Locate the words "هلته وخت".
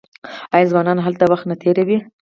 1.05-1.45